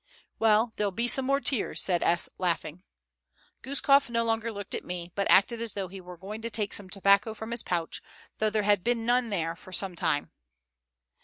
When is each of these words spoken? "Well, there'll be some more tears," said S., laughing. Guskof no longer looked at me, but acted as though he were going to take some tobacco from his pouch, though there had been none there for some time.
"Well, 0.39 0.73
there'll 0.77 0.89
be 0.89 1.07
some 1.07 1.25
more 1.25 1.39
tears," 1.39 1.79
said 1.79 2.01
S., 2.01 2.27
laughing. 2.39 2.81
Guskof 3.61 4.09
no 4.09 4.23
longer 4.23 4.51
looked 4.51 4.73
at 4.73 4.83
me, 4.83 5.11
but 5.13 5.29
acted 5.29 5.61
as 5.61 5.73
though 5.75 5.89
he 5.89 6.01
were 6.01 6.17
going 6.17 6.41
to 6.41 6.49
take 6.49 6.73
some 6.73 6.89
tobacco 6.89 7.35
from 7.35 7.51
his 7.51 7.61
pouch, 7.61 8.01
though 8.39 8.49
there 8.49 8.63
had 8.63 8.83
been 8.83 9.05
none 9.05 9.29
there 9.29 9.55
for 9.55 9.71
some 9.71 9.95
time. 9.95 10.31